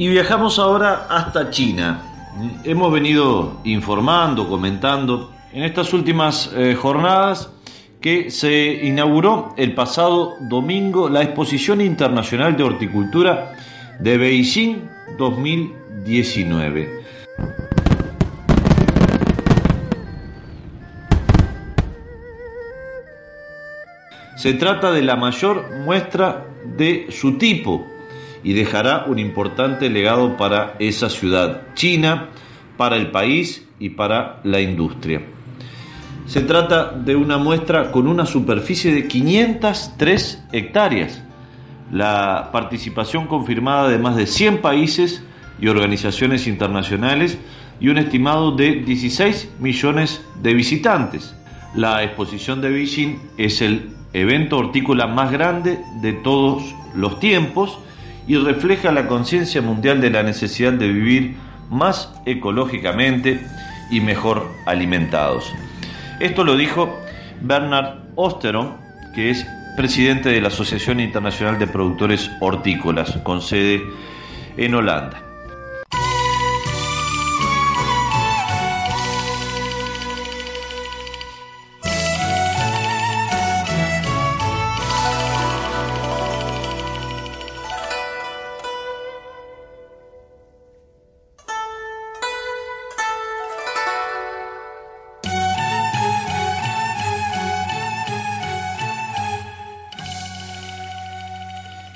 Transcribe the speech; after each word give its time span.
Y 0.00 0.08
viajamos 0.08 0.58
ahora 0.58 1.08
hasta 1.10 1.50
China. 1.50 2.00
Hemos 2.64 2.90
venido 2.90 3.60
informando, 3.64 4.48
comentando 4.48 5.30
en 5.52 5.62
estas 5.62 5.92
últimas 5.92 6.50
eh, 6.56 6.74
jornadas 6.74 7.52
que 8.00 8.30
se 8.30 8.80
inauguró 8.82 9.52
el 9.58 9.74
pasado 9.74 10.36
domingo 10.40 11.10
la 11.10 11.20
Exposición 11.22 11.82
Internacional 11.82 12.56
de 12.56 12.62
Horticultura 12.62 13.52
de 13.98 14.16
Beijing 14.16 14.76
2019. 15.18 17.02
Se 24.36 24.54
trata 24.54 24.92
de 24.92 25.02
la 25.02 25.16
mayor 25.16 25.68
muestra 25.84 26.46
de 26.64 27.08
su 27.10 27.36
tipo 27.36 27.84
y 28.42 28.52
dejará 28.52 29.04
un 29.06 29.18
importante 29.18 29.90
legado 29.90 30.36
para 30.36 30.74
esa 30.78 31.10
ciudad 31.10 31.62
china, 31.74 32.28
para 32.76 32.96
el 32.96 33.10
país 33.10 33.66
y 33.78 33.90
para 33.90 34.40
la 34.44 34.60
industria. 34.60 35.22
Se 36.26 36.42
trata 36.42 36.92
de 36.92 37.16
una 37.16 37.38
muestra 37.38 37.90
con 37.90 38.06
una 38.06 38.24
superficie 38.24 38.94
de 38.94 39.08
503 39.08 40.44
hectáreas, 40.52 41.22
la 41.90 42.50
participación 42.52 43.26
confirmada 43.26 43.88
de 43.88 43.98
más 43.98 44.16
de 44.16 44.26
100 44.26 44.58
países 44.58 45.24
y 45.60 45.68
organizaciones 45.68 46.46
internacionales 46.46 47.38
y 47.80 47.88
un 47.88 47.98
estimado 47.98 48.52
de 48.52 48.76
16 48.76 49.54
millones 49.58 50.22
de 50.40 50.54
visitantes. 50.54 51.34
La 51.74 52.02
exposición 52.04 52.60
de 52.60 52.70
Beijing 52.70 53.18
es 53.36 53.60
el 53.60 53.90
evento 54.12 54.58
hortícola 54.58 55.06
más 55.06 55.32
grande 55.32 55.80
de 56.00 56.12
todos 56.12 56.74
los 56.94 57.18
tiempos 57.20 57.78
y 58.30 58.36
refleja 58.36 58.92
la 58.92 59.08
conciencia 59.08 59.60
mundial 59.60 60.00
de 60.00 60.08
la 60.08 60.22
necesidad 60.22 60.72
de 60.72 60.86
vivir 60.86 61.34
más 61.68 62.14
ecológicamente 62.26 63.44
y 63.90 63.98
mejor 63.98 64.48
alimentados. 64.66 65.52
Esto 66.20 66.44
lo 66.44 66.56
dijo 66.56 66.96
Bernard 67.40 68.04
Osteron, 68.14 68.76
que 69.16 69.30
es 69.30 69.44
presidente 69.76 70.28
de 70.28 70.40
la 70.40 70.46
Asociación 70.46 71.00
Internacional 71.00 71.58
de 71.58 71.66
Productores 71.66 72.30
Hortícolas, 72.38 73.18
con 73.24 73.42
sede 73.42 73.82
en 74.56 74.76
Holanda. 74.76 75.29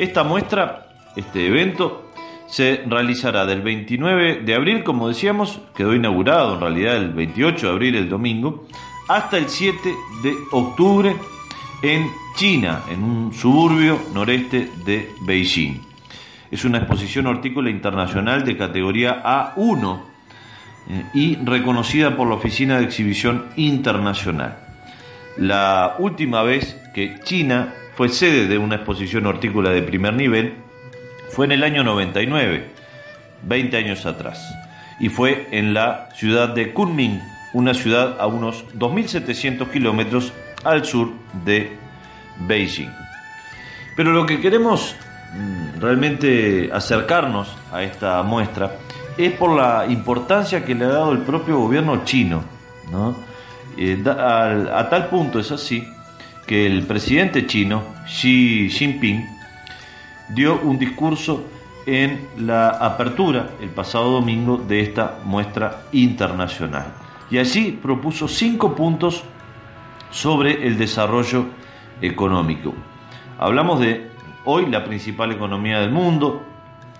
Esta 0.00 0.24
muestra, 0.24 0.86
este 1.14 1.46
evento, 1.46 2.10
se 2.46 2.84
realizará 2.86 3.44
del 3.44 3.60
29 3.60 4.40
de 4.46 4.54
abril, 4.54 4.82
como 4.82 5.08
decíamos, 5.08 5.60
quedó 5.76 5.94
inaugurado 5.94 6.54
en 6.54 6.60
realidad 6.60 6.96
el 6.96 7.12
28 7.12 7.66
de 7.66 7.72
abril, 7.74 7.94
el 7.96 8.08
domingo, 8.08 8.66
hasta 9.08 9.36
el 9.36 9.50
7 9.50 9.76
de 10.22 10.34
octubre 10.52 11.14
en 11.82 12.10
China, 12.34 12.80
en 12.90 13.02
un 13.02 13.34
suburbio 13.34 14.00
noreste 14.14 14.70
de 14.86 15.10
Beijing. 15.20 15.82
Es 16.50 16.64
una 16.64 16.78
exposición 16.78 17.26
hortícola 17.26 17.68
internacional 17.68 18.42
de 18.42 18.56
categoría 18.56 19.22
A1 19.22 20.00
eh, 20.88 21.04
y 21.12 21.36
reconocida 21.36 22.16
por 22.16 22.26
la 22.26 22.36
Oficina 22.36 22.78
de 22.78 22.84
Exhibición 22.86 23.48
Internacional. 23.56 24.56
La 25.36 25.96
última 25.98 26.42
vez 26.42 26.80
que 26.94 27.20
China 27.22 27.74
fue 28.00 28.08
sede 28.08 28.46
de 28.46 28.56
una 28.56 28.76
exposición 28.76 29.26
hortícola 29.26 29.68
de 29.68 29.82
primer 29.82 30.14
nivel, 30.14 30.54
fue 31.28 31.44
en 31.44 31.52
el 31.52 31.62
año 31.62 31.84
99, 31.84 32.70
20 33.42 33.76
años 33.76 34.06
atrás, 34.06 34.42
y 34.98 35.10
fue 35.10 35.48
en 35.50 35.74
la 35.74 36.08
ciudad 36.14 36.48
de 36.48 36.72
Kunming, 36.72 37.20
una 37.52 37.74
ciudad 37.74 38.18
a 38.18 38.26
unos 38.26 38.64
2.700 38.74 39.70
kilómetros 39.70 40.32
al 40.64 40.86
sur 40.86 41.10
de 41.44 41.76
Beijing. 42.48 42.88
Pero 43.96 44.12
lo 44.12 44.24
que 44.24 44.40
queremos 44.40 44.96
mm, 45.34 45.78
realmente 45.78 46.70
acercarnos 46.72 47.54
a 47.70 47.82
esta 47.82 48.22
muestra 48.22 48.76
es 49.18 49.32
por 49.32 49.54
la 49.54 49.84
importancia 49.86 50.64
que 50.64 50.74
le 50.74 50.86
ha 50.86 50.88
dado 50.88 51.12
el 51.12 51.18
propio 51.18 51.58
gobierno 51.58 52.02
chino. 52.06 52.44
Eh, 53.76 54.02
a 54.06 54.88
tal 54.88 55.08
punto 55.10 55.38
es 55.38 55.52
así 55.52 55.86
que 56.50 56.66
el 56.66 56.82
presidente 56.82 57.46
chino, 57.46 57.84
Xi 58.06 58.68
Jinping, 58.70 59.24
dio 60.30 60.58
un 60.60 60.80
discurso 60.80 61.44
en 61.86 62.26
la 62.38 62.70
apertura 62.70 63.50
el 63.60 63.68
pasado 63.68 64.10
domingo 64.10 64.56
de 64.56 64.80
esta 64.80 65.20
muestra 65.24 65.82
internacional. 65.92 66.86
Y 67.30 67.38
allí 67.38 67.78
propuso 67.80 68.26
cinco 68.26 68.74
puntos 68.74 69.22
sobre 70.10 70.66
el 70.66 70.76
desarrollo 70.76 71.46
económico. 72.02 72.74
Hablamos 73.38 73.78
de 73.78 74.10
hoy 74.44 74.66
la 74.66 74.82
principal 74.84 75.30
economía 75.30 75.78
del 75.78 75.92
mundo, 75.92 76.42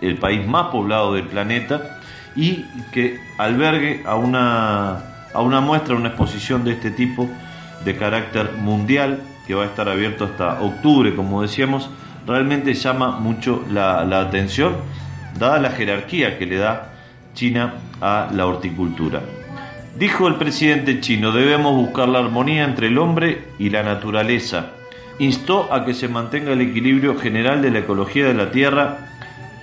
el 0.00 0.16
país 0.18 0.46
más 0.46 0.66
poblado 0.66 1.14
del 1.14 1.26
planeta 1.26 1.98
y 2.36 2.66
que 2.92 3.18
albergue 3.36 4.04
a 4.06 4.14
una, 4.14 5.26
a 5.34 5.40
una 5.42 5.60
muestra, 5.60 5.96
una 5.96 6.10
exposición 6.10 6.62
de 6.62 6.74
este 6.74 6.92
tipo 6.92 7.28
de 7.84 7.96
carácter 7.96 8.52
mundial 8.52 9.24
que 9.50 9.56
va 9.56 9.64
a 9.64 9.66
estar 9.66 9.88
abierto 9.88 10.26
hasta 10.26 10.60
octubre, 10.62 11.16
como 11.16 11.42
decíamos, 11.42 11.90
realmente 12.24 12.72
llama 12.72 13.18
mucho 13.18 13.64
la, 13.68 14.20
atención, 14.20 14.76
dada 15.36 15.58
la 15.58 15.72
jerarquía 15.72 16.38
que 16.38 16.46
le 16.46 16.56
da 16.56 16.92
China 17.34 17.74
a 18.00 18.28
la 18.32 18.46
horticultura. 18.46 19.22
Dijo 19.98 20.28
el 20.28 20.36
presidente 20.36 21.00
chino, 21.00 21.32
debemos 21.32 21.74
buscar 21.74 22.08
la 22.08 22.20
armonía 22.20 22.62
entre 22.62 22.86
el 22.86 22.98
hombre 22.98 23.48
y 23.58 23.70
la 23.70 23.82
naturaleza. 23.82 24.66
Instó 25.18 25.74
a 25.74 25.84
que 25.84 25.94
se 25.94 26.06
mantenga 26.06 26.52
el 26.52 26.60
equilibrio 26.60 27.18
general 27.18 27.60
de 27.60 27.72
la 27.72 27.80
ecología 27.80 28.26
de 28.26 28.34
la 28.34 28.52
Tierra 28.52 28.98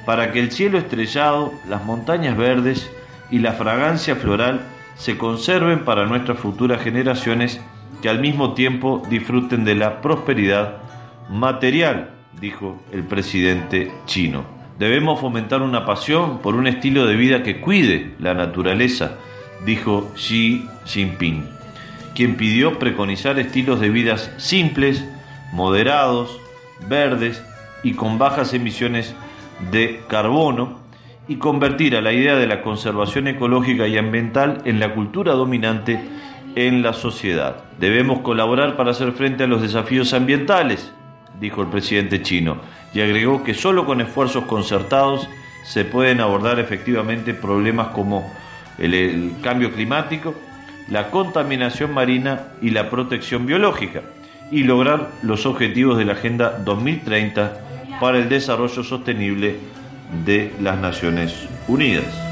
para 0.06 0.34
que 0.34 0.42
el 0.42 0.52
cielo 0.52 0.78
estrellado, 0.78 1.54
las 1.70 1.86
montañas 1.86 2.36
verdes 2.36 2.92
y 3.32 3.40
la 3.40 3.54
fragancia 3.54 4.18
floral 4.18 4.64
se 4.98 5.18
conserven 5.18 5.86
para 5.86 6.06
nuestras 6.06 6.40
futuras 6.40 6.82
generaciones 6.82 7.62
que 8.02 8.10
al 8.10 8.20
mismo 8.20 8.54
tiempo 8.54 9.02
disfruten 9.10 9.66
de 9.66 9.76
la 9.76 10.02
prosperidad 10.02 10.78
material, 11.30 12.12
dijo 12.40 12.82
el 12.92 13.04
presidente 13.04 13.92
chino. 14.06 14.44
Debemos 14.80 15.20
fomentar 15.20 15.64
una 15.64 15.86
pasión 15.86 16.40
por 16.40 16.56
un 16.56 16.68
estilo 16.68 17.08
de 17.08 17.16
vida 17.16 17.42
que 17.42 17.60
cuide 17.60 18.14
la 18.20 18.36
naturaleza, 18.36 19.18
dijo 19.66 20.12
Xi 20.16 20.68
Jinping, 20.86 21.46
quien 22.14 22.36
pidió 22.36 22.78
preconizar 22.78 23.40
estilos 23.40 23.80
de 23.80 23.90
vidas 23.90 24.32
simples, 24.38 25.04
moderados, 25.52 26.40
verdes 26.88 27.44
y 27.84 27.94
con 27.94 28.20
bajas 28.20 28.54
emisiones 28.54 29.16
de 29.72 30.02
carbono 30.08 30.80
y 31.28 31.38
convertir 31.38 31.96
a 31.96 32.02
la 32.02 32.14
idea 32.14 32.36
de 32.36 32.48
la 32.48 32.62
conservación 32.62 33.28
ecológica 33.28 33.88
y 33.88 33.98
ambiental 33.98 34.62
en 34.66 34.80
la 34.80 34.94
cultura 34.94 35.34
dominante 35.34 36.00
en 36.58 36.82
la 36.82 36.94
sociedad. 36.94 37.58
Debemos 37.80 38.22
colaborar 38.22 38.76
para 38.76 38.90
hacer 38.90 39.12
frente 39.12 39.44
a 39.44 39.48
los 39.48 39.62
desafíos 39.62 40.12
ambientales, 40.14 40.92
dijo 41.40 41.62
el 41.62 41.68
presidente 41.68 42.24
chino, 42.24 42.58
y 42.96 43.02
agregó 43.02 43.44
que 43.44 43.54
solo 43.54 43.86
con 43.86 44.02
esfuerzos 44.02 44.46
concertados 44.46 45.30
se 45.64 45.86
pueden 45.86 46.20
abordar 46.20 46.60
efectivamente 46.60 47.36
problemas 47.36 47.90
como 47.90 48.28
el, 48.80 49.34
cambio 49.44 49.72
climático, 49.72 50.34
la 50.90 51.12
contaminación 51.12 51.94
marina 51.94 52.48
y 52.60 52.72
la 52.72 52.90
protección 52.90 53.46
biológica. 53.46 54.02
y 54.50 54.64
lograr 54.64 55.10
los 55.24 55.46
objetivos 55.46 55.98
de 55.98 56.06
la 56.06 56.14
Agenda 56.14 56.58
2030 56.64 57.58
para 58.00 58.18
el 58.18 58.30
Desarrollo 58.30 58.82
Sostenible 58.82 59.58
de 60.26 60.54
las 60.62 60.80
Naciones 60.80 61.50
Unidas. 61.68 62.27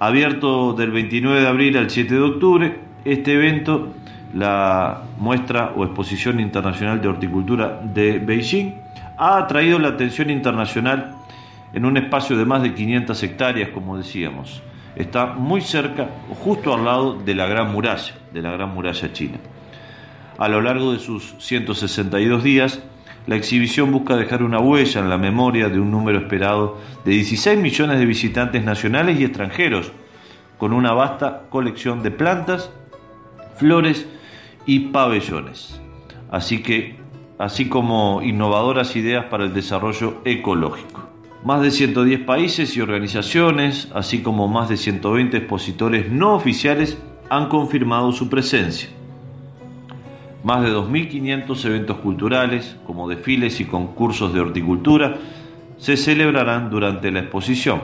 Abierto 0.00 0.72
del 0.72 0.90
29 0.90 1.42
de 1.42 1.46
abril 1.46 1.76
al 1.76 1.90
7 1.90 2.14
de 2.14 2.20
octubre. 2.20 2.80
Este 3.04 3.34
evento, 3.34 3.92
la 4.34 5.02
muestra 5.18 5.72
o 5.76 5.84
exposición 5.84 6.40
internacional 6.40 7.00
de 7.00 7.08
horticultura 7.08 7.80
de 7.84 8.18
Beijing, 8.18 8.74
ha 9.18 9.36
atraído 9.36 9.78
la 9.78 9.88
atención 9.88 10.30
internacional 10.30 11.16
en 11.72 11.84
un 11.84 11.98
espacio 11.98 12.36
de 12.36 12.46
más 12.46 12.62
de 12.62 12.74
500 12.74 13.22
hectáreas, 13.22 13.68
como 13.70 13.98
decíamos. 13.98 14.62
Está 14.96 15.26
muy 15.26 15.60
cerca, 15.60 16.08
justo 16.42 16.74
al 16.74 16.84
lado 16.84 17.14
de 17.14 17.34
la 17.34 17.46
Gran 17.46 17.70
Muralla, 17.70 18.14
de 18.32 18.42
la 18.42 18.50
Gran 18.52 18.74
Muralla 18.74 19.12
China. 19.12 19.38
A 20.38 20.48
lo 20.48 20.62
largo 20.62 20.92
de 20.92 20.98
sus 20.98 21.34
162 21.38 22.42
días, 22.42 22.82
la 23.30 23.36
exhibición 23.36 23.92
busca 23.92 24.16
dejar 24.16 24.42
una 24.42 24.58
huella 24.58 25.00
en 25.00 25.08
la 25.08 25.16
memoria 25.16 25.68
de 25.68 25.78
un 25.78 25.92
número 25.92 26.18
esperado 26.18 26.78
de 27.04 27.12
16 27.12 27.60
millones 27.60 28.00
de 28.00 28.04
visitantes 28.04 28.64
nacionales 28.64 29.20
y 29.20 29.24
extranjeros, 29.24 29.92
con 30.58 30.72
una 30.72 30.94
vasta 30.94 31.42
colección 31.48 32.02
de 32.02 32.10
plantas, 32.10 32.72
flores 33.56 34.08
y 34.66 34.88
pabellones, 34.88 35.80
así 36.32 36.60
que 36.60 36.96
así 37.38 37.68
como 37.68 38.20
innovadoras 38.20 38.96
ideas 38.96 39.26
para 39.26 39.44
el 39.44 39.54
desarrollo 39.54 40.22
ecológico. 40.24 41.08
Más 41.44 41.62
de 41.62 41.70
110 41.70 42.22
países 42.22 42.76
y 42.76 42.80
organizaciones, 42.80 43.92
así 43.94 44.22
como 44.24 44.48
más 44.48 44.68
de 44.68 44.76
120 44.76 45.36
expositores 45.36 46.10
no 46.10 46.34
oficiales 46.34 46.98
han 47.28 47.48
confirmado 47.48 48.10
su 48.10 48.28
presencia. 48.28 48.88
Más 50.42 50.62
de 50.62 50.72
2.500 50.72 51.64
eventos 51.66 51.98
culturales, 51.98 52.76
como 52.86 53.08
desfiles 53.08 53.60
y 53.60 53.66
concursos 53.66 54.32
de 54.32 54.40
horticultura, 54.40 55.16
se 55.76 55.98
celebrarán 55.98 56.70
durante 56.70 57.10
la 57.10 57.20
exposición. 57.20 57.82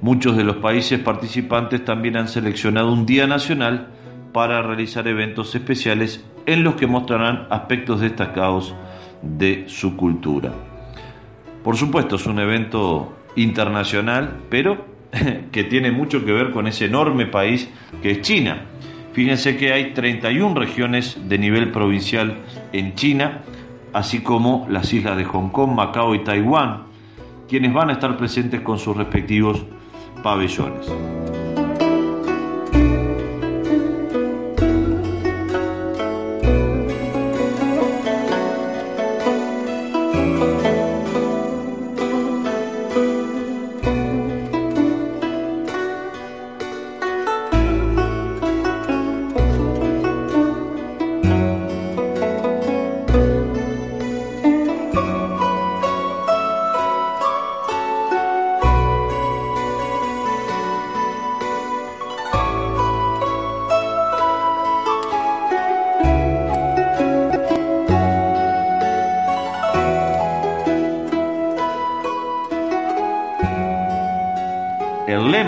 Muchos 0.00 0.36
de 0.36 0.44
los 0.44 0.56
países 0.56 0.98
participantes 1.00 1.84
también 1.84 2.16
han 2.16 2.28
seleccionado 2.28 2.92
un 2.92 3.04
día 3.04 3.26
nacional 3.26 3.88
para 4.32 4.62
realizar 4.62 5.06
eventos 5.06 5.54
especiales 5.54 6.24
en 6.46 6.64
los 6.64 6.76
que 6.76 6.86
mostrarán 6.86 7.46
aspectos 7.50 8.00
destacados 8.00 8.74
de 9.20 9.64
su 9.66 9.94
cultura. 9.94 10.50
Por 11.62 11.76
supuesto, 11.76 12.16
es 12.16 12.26
un 12.26 12.40
evento 12.40 13.12
internacional, 13.36 14.40
pero 14.48 14.86
que 15.52 15.64
tiene 15.64 15.92
mucho 15.92 16.24
que 16.24 16.32
ver 16.32 16.50
con 16.52 16.66
ese 16.66 16.86
enorme 16.86 17.26
país 17.26 17.68
que 18.02 18.12
es 18.12 18.22
China 18.22 18.71
Fíjense 19.12 19.58
que 19.58 19.72
hay 19.72 19.92
31 19.92 20.54
regiones 20.58 21.18
de 21.28 21.38
nivel 21.38 21.70
provincial 21.70 22.38
en 22.72 22.94
China, 22.94 23.42
así 23.92 24.20
como 24.20 24.66
las 24.70 24.92
islas 24.92 25.18
de 25.18 25.24
Hong 25.24 25.50
Kong, 25.50 25.72
Macao 25.72 26.14
y 26.14 26.24
Taiwán, 26.24 26.84
quienes 27.46 27.74
van 27.74 27.90
a 27.90 27.94
estar 27.94 28.16
presentes 28.16 28.62
con 28.62 28.78
sus 28.78 28.96
respectivos 28.96 29.62
pabellones. 30.22 30.90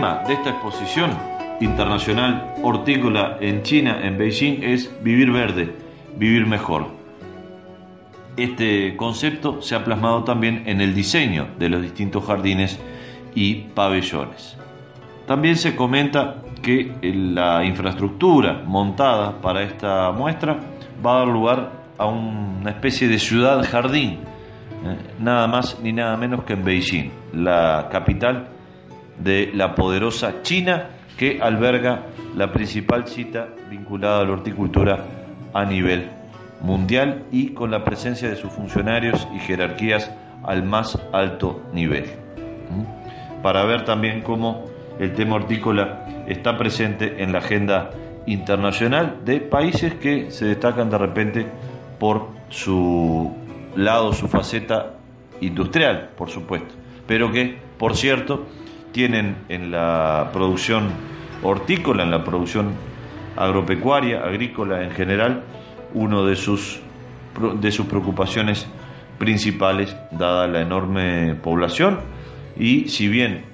De 0.04 0.34
esta 0.34 0.50
exposición 0.50 1.10
internacional 1.60 2.54
hortícola 2.62 3.38
en 3.40 3.62
China, 3.62 4.00
en 4.02 4.18
Beijing, 4.18 4.62
es 4.62 4.90
vivir 5.02 5.30
verde, 5.30 5.74
vivir 6.16 6.46
mejor. 6.46 6.88
Este 8.36 8.96
concepto 8.96 9.62
se 9.62 9.74
ha 9.74 9.82
plasmado 9.82 10.22
también 10.24 10.64
en 10.66 10.82
el 10.82 10.94
diseño 10.94 11.48
de 11.58 11.70
los 11.70 11.80
distintos 11.80 12.24
jardines 12.26 12.78
y 13.34 13.54
pabellones. 13.74 14.58
También 15.26 15.56
se 15.56 15.74
comenta 15.74 16.42
que 16.60 16.92
la 17.02 17.64
infraestructura 17.64 18.62
montada 18.66 19.40
para 19.40 19.62
esta 19.62 20.12
muestra 20.12 20.58
va 21.04 21.14
a 21.14 21.18
dar 21.20 21.28
lugar 21.28 21.70
a 21.96 22.06
una 22.06 22.70
especie 22.70 23.08
de 23.08 23.18
ciudad-jardín, 23.18 24.18
¿eh? 24.84 24.98
nada 25.18 25.46
más 25.46 25.78
ni 25.82 25.92
nada 25.92 26.16
menos 26.18 26.44
que 26.44 26.52
en 26.52 26.64
Beijing, 26.64 27.10
la 27.32 27.88
capital 27.90 28.53
de 29.18 29.50
la 29.54 29.74
poderosa 29.74 30.42
China 30.42 30.90
que 31.16 31.40
alberga 31.40 32.06
la 32.36 32.52
principal 32.52 33.06
cita 33.06 33.48
vinculada 33.70 34.20
a 34.20 34.24
la 34.24 34.32
horticultura 34.32 35.04
a 35.52 35.64
nivel 35.64 36.10
mundial 36.60 37.24
y 37.30 37.50
con 37.50 37.70
la 37.70 37.84
presencia 37.84 38.28
de 38.28 38.36
sus 38.36 38.50
funcionarios 38.52 39.28
y 39.34 39.38
jerarquías 39.38 40.10
al 40.42 40.64
más 40.64 40.98
alto 41.12 41.62
nivel. 41.72 42.04
¿Mm? 42.70 43.42
Para 43.42 43.64
ver 43.64 43.84
también 43.84 44.22
cómo 44.22 44.64
el 44.98 45.12
tema 45.12 45.36
hortícola 45.36 46.06
está 46.26 46.56
presente 46.56 47.22
en 47.22 47.32
la 47.32 47.38
agenda 47.38 47.90
internacional 48.26 49.18
de 49.24 49.40
países 49.40 49.94
que 49.94 50.30
se 50.30 50.46
destacan 50.46 50.90
de 50.90 50.98
repente 50.98 51.46
por 51.98 52.28
su 52.48 53.32
lado, 53.76 54.12
su 54.12 54.28
faceta 54.28 54.94
industrial, 55.40 56.10
por 56.16 56.30
supuesto, 56.30 56.74
pero 57.06 57.30
que, 57.30 57.58
por 57.78 57.96
cierto, 57.96 58.46
tienen 58.94 59.36
en 59.48 59.72
la 59.72 60.30
producción 60.32 60.88
hortícola, 61.42 62.04
en 62.04 62.12
la 62.12 62.22
producción 62.22 62.70
agropecuaria, 63.36 64.24
agrícola 64.24 64.84
en 64.84 64.92
general, 64.92 65.42
uno 65.94 66.24
de 66.24 66.36
sus, 66.36 66.80
de 67.60 67.72
sus 67.72 67.86
preocupaciones 67.86 68.68
principales, 69.18 69.96
dada 70.12 70.46
la 70.46 70.60
enorme 70.60 71.34
población, 71.34 71.98
y 72.56 72.88
si 72.88 73.08
bien 73.08 73.44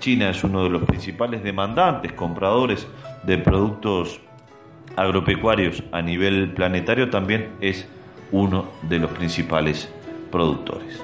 China 0.00 0.30
es 0.30 0.42
uno 0.42 0.64
de 0.64 0.70
los 0.70 0.82
principales 0.84 1.44
demandantes, 1.44 2.14
compradores 2.14 2.86
de 3.24 3.36
productos 3.36 4.20
agropecuarios 4.96 5.82
a 5.92 6.00
nivel 6.00 6.52
planetario, 6.52 7.10
también 7.10 7.50
es 7.60 7.86
uno 8.32 8.64
de 8.88 8.98
los 8.98 9.10
principales 9.10 9.92
productores. 10.32 11.02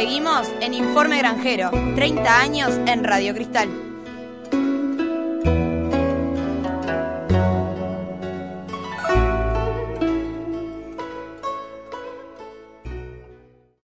Seguimos 0.00 0.48
en 0.62 0.72
Informe 0.72 1.18
Granjero, 1.18 1.70
30 1.94 2.40
años 2.40 2.70
en 2.86 3.04
Radio 3.04 3.34
Cristal. 3.34 3.89